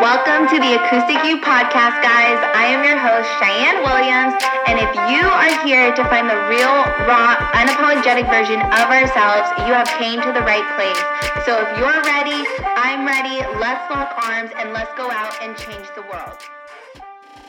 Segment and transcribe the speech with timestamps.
[0.00, 2.36] Welcome to the Acoustic You podcast, guys.
[2.52, 4.36] I am your host, Cheyenne Williams,
[4.68, 6.68] and if you are here to find the real,
[7.08, 11.00] raw, unapologetic version of ourselves, you have came to the right place.
[11.48, 12.44] So if you're ready,
[12.76, 13.40] I'm ready.
[13.56, 16.44] Let's lock arms and let's go out and change the world.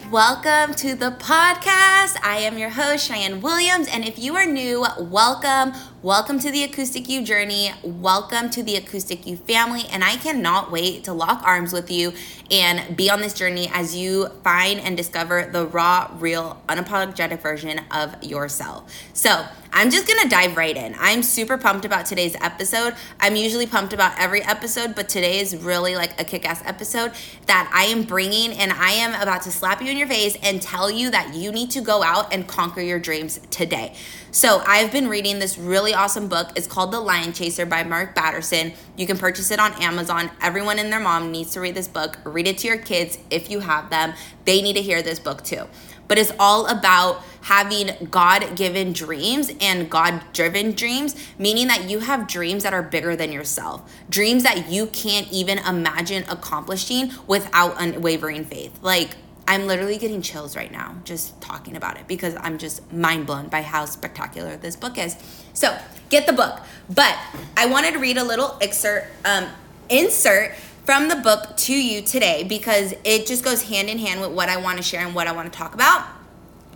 [0.09, 2.16] Welcome to the podcast.
[2.23, 3.89] I am your host, Cheyenne Williams.
[3.89, 5.73] And if you are new, welcome.
[6.04, 7.71] Welcome to the Acoustic You journey.
[7.82, 9.86] Welcome to the Acoustic You family.
[9.91, 12.14] And I cannot wait to lock arms with you
[12.52, 17.82] and be on this journey as you find and discover the raw, real, unapologetic version
[17.89, 18.93] of yourself.
[19.14, 20.96] So, I'm just gonna dive right in.
[20.97, 22.95] I'm super pumped about today's episode.
[23.20, 27.11] I'm usually pumped about every episode, but today is really like a kick ass episode
[27.48, 30.61] that I am bringing, and I am about to slap you in your face and
[30.61, 33.94] tell you that you need to go out and conquer your dreams today.
[34.31, 36.50] So, I've been reading this really awesome book.
[36.55, 38.73] It's called The Lion Chaser by Mark Batterson.
[38.95, 40.30] You can purchase it on Amazon.
[40.41, 42.17] Everyone and their mom needs to read this book.
[42.23, 44.14] Read it to your kids if you have them.
[44.45, 45.67] They need to hear this book too
[46.08, 52.00] but it's all about having God given dreams and God driven dreams, meaning that you
[52.00, 57.75] have dreams that are bigger than yourself, dreams that you can't even imagine accomplishing without
[57.78, 58.78] unwavering faith.
[58.81, 59.12] Like,
[59.48, 63.48] I'm literally getting chills right now just talking about it because I'm just mind blown
[63.48, 65.16] by how spectacular this book is.
[65.53, 65.78] So,
[66.09, 66.59] get the book.
[66.90, 67.17] But
[67.56, 69.48] I wanted to read a little excerpt, um,
[69.90, 70.53] insert
[70.84, 74.50] from the book to you today because it just goes hand in hand with what
[74.50, 76.06] I want to share and what I want to talk about.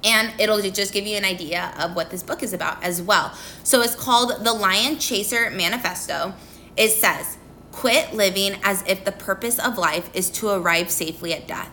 [0.04, 3.34] And it'll just give you an idea of what this book is about as well.
[3.64, 6.34] So it's called The Lion Chaser Manifesto.
[6.76, 7.38] It says,
[7.72, 11.72] Quit living as if the purpose of life is to arrive safely at death.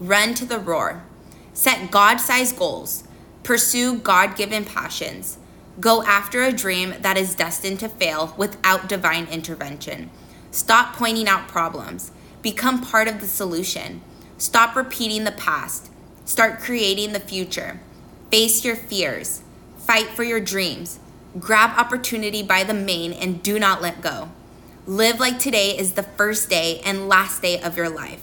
[0.00, 1.04] Run to the roar.
[1.52, 3.04] Set God sized goals.
[3.44, 5.38] Pursue God given passions.
[5.80, 10.10] Go after a dream that is destined to fail without divine intervention.
[10.50, 12.10] Stop pointing out problems.
[12.42, 14.00] Become part of the solution.
[14.36, 15.90] Stop repeating the past.
[16.24, 17.80] Start creating the future.
[18.30, 19.42] Face your fears.
[19.76, 20.98] Fight for your dreams.
[21.38, 24.30] Grab opportunity by the mane and do not let go.
[24.86, 28.22] Live like today is the first day and last day of your life.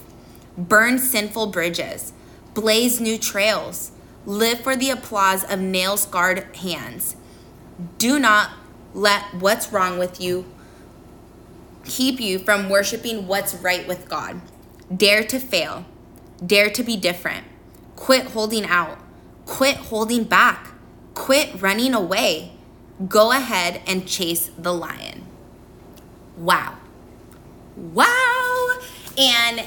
[0.57, 2.13] Burn sinful bridges.
[2.53, 3.91] Blaze new trails.
[4.25, 7.15] Live for the applause of nail scarred hands.
[7.97, 8.51] Do not
[8.93, 10.45] let what's wrong with you
[11.85, 14.41] keep you from worshiping what's right with God.
[14.95, 15.85] Dare to fail.
[16.45, 17.45] Dare to be different.
[17.95, 18.99] Quit holding out.
[19.45, 20.71] Quit holding back.
[21.13, 22.53] Quit running away.
[23.07, 25.25] Go ahead and chase the lion.
[26.37, 26.77] Wow.
[27.75, 28.79] Wow.
[29.17, 29.61] And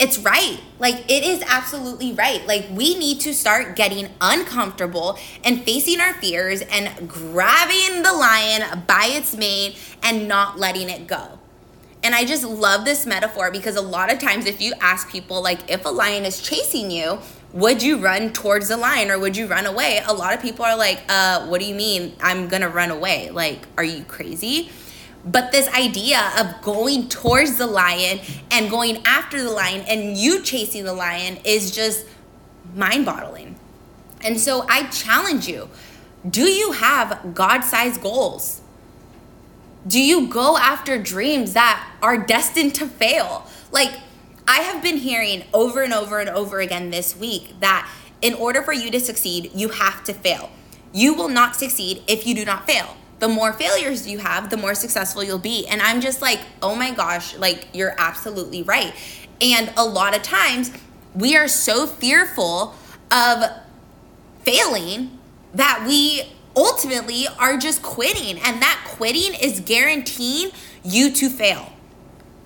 [0.00, 0.58] it's right.
[0.78, 2.44] Like, it is absolutely right.
[2.46, 8.84] Like, we need to start getting uncomfortable and facing our fears and grabbing the lion
[8.86, 11.38] by its mane and not letting it go.
[12.02, 15.42] And I just love this metaphor because a lot of times, if you ask people,
[15.42, 17.18] like, if a lion is chasing you,
[17.52, 20.00] would you run towards the lion or would you run away?
[20.06, 23.28] A lot of people are like, uh, what do you mean I'm gonna run away?
[23.30, 24.70] Like, are you crazy?
[25.24, 28.20] But this idea of going towards the lion
[28.50, 32.06] and going after the lion and you chasing the lion is just
[32.74, 33.56] mind boggling.
[34.22, 35.68] And so I challenge you
[36.28, 38.60] do you have God sized goals?
[39.86, 43.46] Do you go after dreams that are destined to fail?
[43.72, 43.98] Like,
[44.46, 48.60] I have been hearing over and over and over again this week that in order
[48.60, 50.50] for you to succeed, you have to fail.
[50.92, 54.56] You will not succeed if you do not fail the more failures you have, the
[54.56, 55.66] more successful you'll be.
[55.68, 58.92] And I'm just like, oh my gosh, like you're absolutely right.
[59.40, 60.72] And a lot of times
[61.14, 62.74] we are so fearful
[63.10, 63.44] of
[64.42, 65.18] failing
[65.54, 66.22] that we
[66.56, 68.38] ultimately are just quitting.
[68.38, 70.50] And that quitting is guaranteeing
[70.82, 71.72] you to fail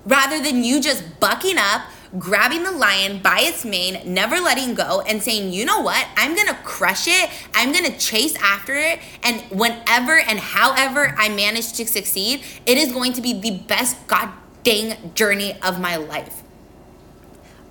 [0.05, 1.81] rather than you just bucking up
[2.17, 6.07] grabbing the lion by its mane, never letting go, and saying, you know what?
[6.17, 7.29] I'm gonna crush it.
[7.53, 8.99] I'm gonna chase after it.
[9.23, 14.07] And whenever and however I manage to succeed, it is going to be the best
[14.07, 14.29] god
[14.63, 16.43] dang journey of my life.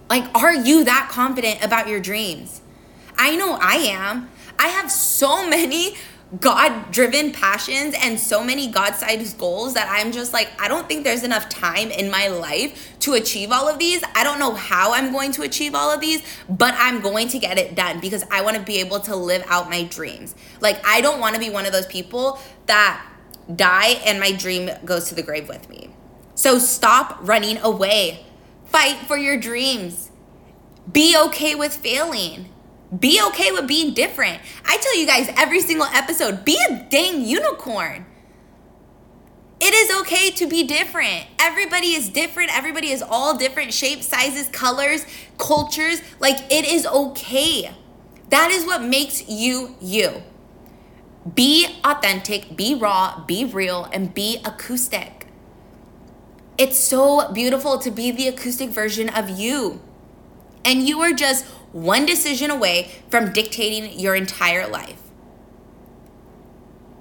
[0.08, 2.60] Like, are you that confident about your dreams?
[3.18, 4.30] I know I am.
[4.58, 5.96] I have so many
[6.40, 10.88] God driven passions and so many God sized goals that I'm just like, I don't
[10.88, 14.02] think there's enough time in my life to achieve all of these.
[14.14, 17.38] I don't know how I'm going to achieve all of these, but I'm going to
[17.38, 20.34] get it done because I want to be able to live out my dreams.
[20.60, 23.06] Like, I don't want to be one of those people that
[23.54, 25.90] die and my dream goes to the grave with me.
[26.34, 28.24] So stop running away.
[28.64, 30.10] Fight for your dreams.
[30.90, 32.48] Be okay with failing
[33.00, 34.40] be okay with being different.
[34.64, 38.06] I tell you guys every single episode, be a dang unicorn.
[39.60, 41.26] It is okay to be different.
[41.38, 42.54] Everybody is different.
[42.54, 45.06] Everybody is all different shapes, sizes, colors,
[45.38, 46.02] cultures.
[46.20, 47.70] Like, it is okay.
[48.28, 50.22] That is what makes you you.
[51.34, 55.26] Be authentic, be raw, be real, and be acoustic.
[56.58, 59.80] It's so beautiful to be the acoustic version of you.
[60.64, 65.02] And you are just one decision away from dictating your entire life.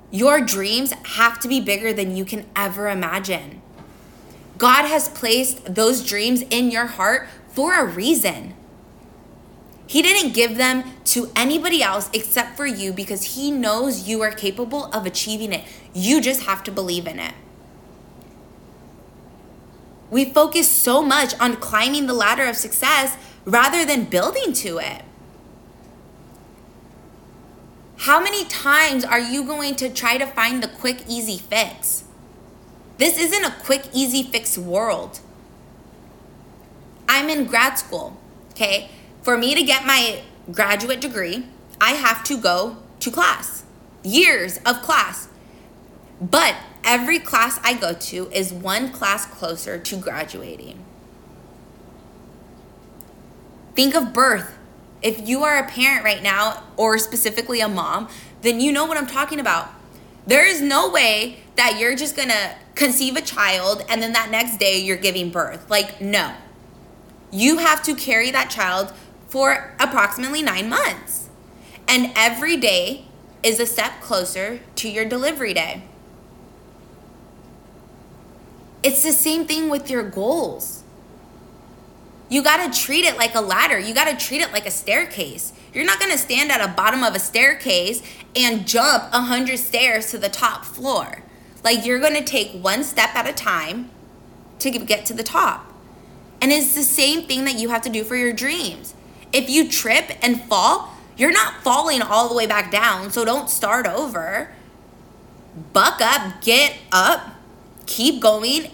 [0.10, 3.62] Your dreams have to be bigger than you can ever imagine.
[4.58, 8.56] God has placed those dreams in your heart for a reason.
[9.86, 14.32] He didn't give them to anybody else except for you because He knows you are
[14.32, 15.66] capable of achieving it.
[15.94, 17.34] You just have to believe in it.
[20.10, 25.04] We focus so much on climbing the ladder of success rather than building to it.
[27.98, 32.04] How many times are you going to try to find the quick, easy fix?
[32.98, 35.20] This isn't a quick, easy fix world.
[37.08, 38.18] I'm in grad school,
[38.52, 38.90] okay?
[39.22, 41.46] For me to get my graduate degree,
[41.80, 43.64] I have to go to class,
[44.04, 45.28] years of class.
[46.20, 50.84] But every class I go to is one class closer to graduating.
[53.76, 54.58] Think of birth.
[55.02, 58.08] If you are a parent right now, or specifically a mom,
[58.42, 59.70] then you know what I'm talking about.
[60.26, 64.58] There is no way that you're just gonna conceive a child and then that next
[64.58, 65.70] day you're giving birth.
[65.70, 66.34] Like, no.
[67.32, 68.94] You have to carry that child
[69.28, 71.30] for approximately nine months.
[71.88, 73.06] And every day
[73.42, 75.84] is a step closer to your delivery day.
[78.84, 80.83] It's the same thing with your goals.
[82.30, 83.78] You got to treat it like a ladder.
[83.78, 85.54] You got to treat it like a staircase.
[85.74, 88.02] You're not going to stand at the bottom of a staircase
[88.36, 91.24] and jump 100 stairs to the top floor.
[91.64, 93.90] Like you're going to take one step at a time
[94.60, 95.72] to get to the top.
[96.42, 98.94] And it's the same thing that you have to do for your dreams.
[99.32, 103.50] If you trip and fall, you're not falling all the way back down, so don't
[103.50, 104.54] start over.
[105.72, 107.36] Buck up, get up,
[107.86, 108.72] keep going,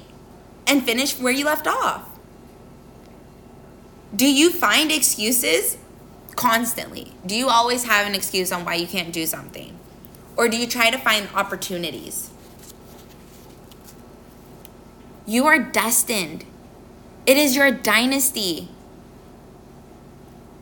[0.66, 2.08] and finish where you left off.
[4.15, 5.77] Do you find excuses
[6.35, 7.13] constantly?
[7.25, 9.77] Do you always have an excuse on why you can't do something?
[10.35, 12.29] Or do you try to find opportunities?
[15.25, 16.45] You are destined.
[17.27, 18.69] It is your dynasty.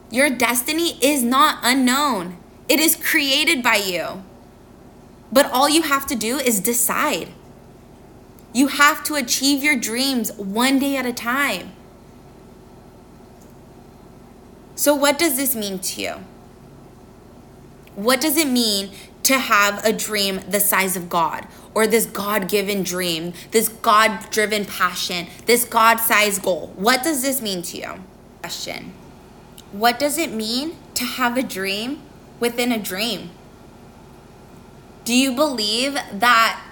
[0.09, 2.37] Your destiny is not unknown,
[2.69, 4.23] it is created by you.
[5.31, 7.29] But all you have to do is decide.
[8.53, 11.73] You have to achieve your dreams one day at a time.
[14.87, 16.13] So, what does this mean to you?
[17.95, 18.91] What does it mean
[19.23, 24.29] to have a dream the size of God or this God given dream, this God
[24.29, 26.71] driven passion, this God sized goal?
[26.77, 27.93] What does this mean to you?
[28.39, 28.93] Question.
[29.73, 32.01] What does it mean to have a dream
[32.39, 33.31] within a dream?
[35.03, 36.63] Do you believe that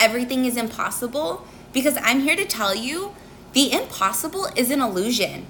[0.00, 1.46] everything is impossible?
[1.74, 3.14] Because I'm here to tell you
[3.52, 5.44] the impossible is an illusion.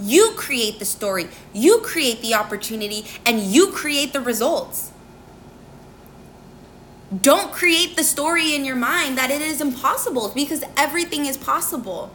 [0.00, 4.92] You create the story, you create the opportunity, and you create the results.
[7.22, 12.10] Don't create the story in your mind that it is impossible because everything is possible.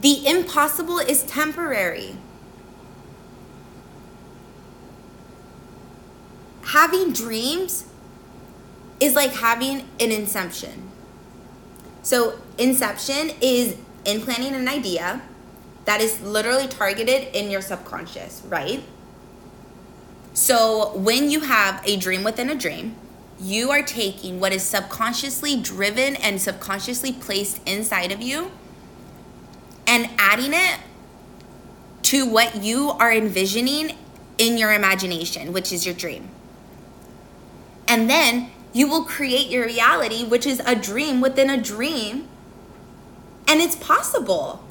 [0.00, 2.16] The impossible is temporary.
[6.66, 7.86] having dreams
[9.00, 10.90] is like having an inception.
[12.02, 15.22] So, inception is implanting an idea
[15.86, 18.82] that is literally targeted in your subconscious, right?
[20.34, 22.96] So, when you have a dream within a dream,
[23.40, 28.50] you are taking what is subconsciously driven and subconsciously placed inside of you
[29.86, 30.80] and adding it
[32.02, 33.96] to what you are envisioning
[34.38, 36.28] in your imagination, which is your dream.
[37.88, 42.28] And then you will create your reality, which is a dream within a dream.
[43.48, 44.65] And it's possible.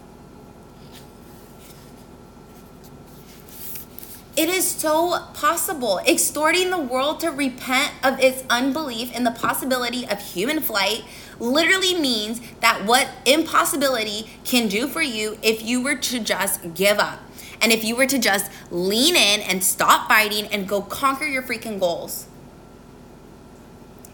[4.36, 6.00] It is so possible.
[6.00, 11.06] Extorting the world to repent of its unbelief in the possibility of human flight
[11.40, 17.00] literally means that what impossibility can do for you if you were to just give
[17.00, 17.20] up.
[17.62, 21.42] And if you were to just lean in and stop fighting and go conquer your
[21.42, 22.28] freaking goals.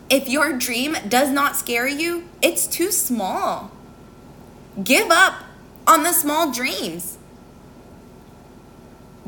[0.08, 3.72] If your dream does not scare you, it's too small.
[4.84, 5.44] Give up
[5.88, 7.18] on the small dreams.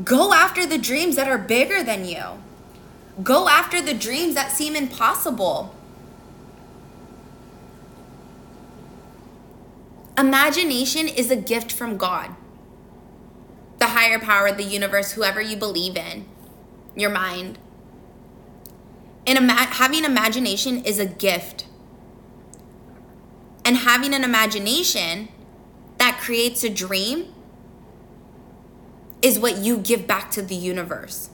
[0.02, 2.22] Go after the dreams that are bigger than you.
[3.22, 5.72] Go after the dreams that seem impossible.
[10.18, 12.34] Imagination is a gift from God,
[13.78, 16.24] the higher power, the universe, whoever you believe in,
[16.96, 17.58] your mind.
[19.26, 21.66] And ima- having imagination is a gift.
[23.64, 25.28] And having an imagination
[25.98, 27.33] that creates a dream
[29.24, 31.30] is what you give back to the universe.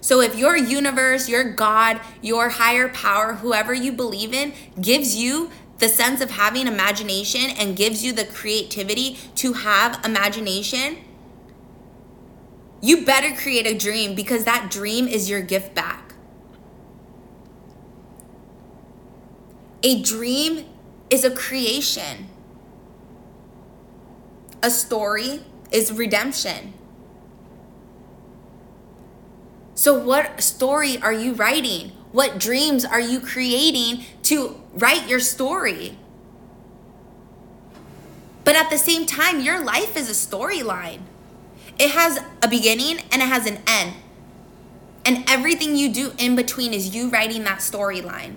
[0.00, 5.50] So if your universe, your God, your higher power, whoever you believe in, gives you
[5.78, 10.98] the sense of having imagination and gives you the creativity to have imagination,
[12.82, 16.14] you better create a dream because that dream is your gift back.
[19.84, 20.64] A dream
[21.10, 22.28] is a creation.
[24.64, 26.74] A story is redemption.
[29.80, 31.92] So, what story are you writing?
[32.12, 35.96] What dreams are you creating to write your story?
[38.44, 41.00] But at the same time, your life is a storyline.
[41.78, 43.94] It has a beginning and it has an end.
[45.06, 48.34] And everything you do in between is you writing that storyline.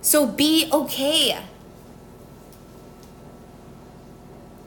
[0.00, 1.40] So be okay.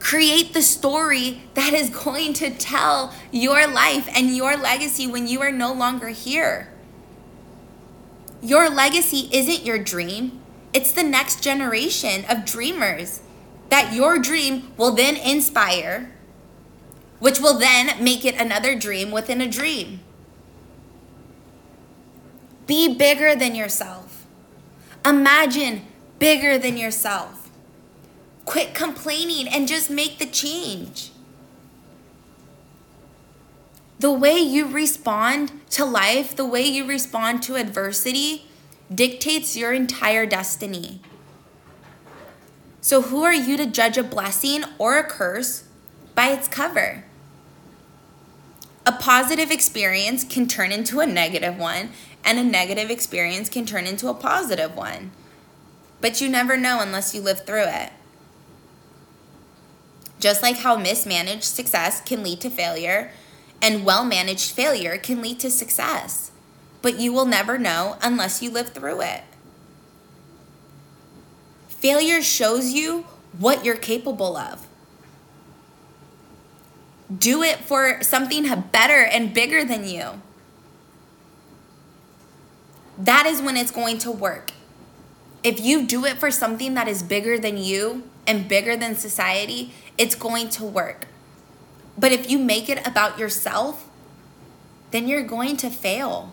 [0.04, 5.40] Create the story that is going to tell your life and your legacy when you
[5.40, 6.68] are no longer here.
[8.42, 10.42] Your legacy isn't your dream,
[10.74, 13.22] it's the next generation of dreamers
[13.70, 16.12] that your dream will then inspire,
[17.18, 20.00] which will then make it another dream within a dream.
[22.66, 24.26] Be bigger than yourself.
[25.02, 25.80] Imagine
[26.18, 27.43] bigger than yourself.
[28.44, 31.10] Quit complaining and just make the change.
[33.98, 38.46] The way you respond to life, the way you respond to adversity,
[38.92, 41.00] dictates your entire destiny.
[42.80, 45.64] So, who are you to judge a blessing or a curse
[46.14, 47.04] by its cover?
[48.84, 51.90] A positive experience can turn into a negative one,
[52.22, 55.12] and a negative experience can turn into a positive one.
[56.02, 57.90] But you never know unless you live through it.
[60.24, 63.10] Just like how mismanaged success can lead to failure
[63.60, 66.30] and well managed failure can lead to success.
[66.80, 69.20] But you will never know unless you live through it.
[71.68, 73.04] Failure shows you
[73.38, 74.66] what you're capable of.
[77.14, 80.22] Do it for something better and bigger than you.
[82.96, 84.52] That is when it's going to work.
[85.42, 89.74] If you do it for something that is bigger than you and bigger than society,
[89.96, 91.06] it's going to work.
[91.96, 93.88] But if you make it about yourself,
[94.90, 96.32] then you're going to fail.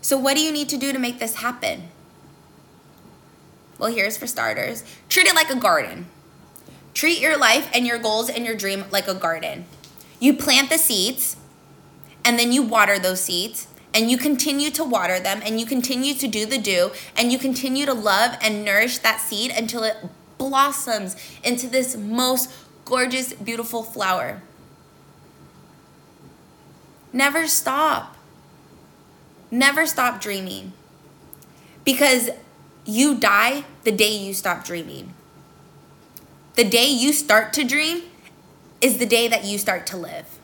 [0.00, 1.88] So, what do you need to do to make this happen?
[3.78, 6.06] Well, here's for starters treat it like a garden.
[6.92, 9.64] Treat your life and your goals and your dream like a garden.
[10.20, 11.36] You plant the seeds
[12.24, 16.14] and then you water those seeds and you continue to water them and you continue
[16.14, 19.96] to do the do and you continue to love and nourish that seed until it
[20.36, 22.50] blossoms into this most
[22.84, 24.42] gorgeous, beautiful flower.
[27.12, 28.16] Never stop.
[29.50, 30.72] Never stop dreaming.
[31.84, 32.30] Because
[32.84, 35.14] you die the day you stop dreaming.
[36.56, 38.02] The day you start to dream
[38.80, 40.38] is the day that you start to live.